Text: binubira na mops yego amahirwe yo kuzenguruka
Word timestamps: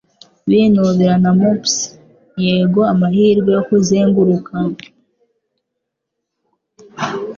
binubira 0.49 1.15
na 1.23 1.31
mops 1.39 1.73
yego 2.45 2.79
amahirwe 2.93 3.49
yo 3.57 3.61
kuzenguruka 3.67 4.53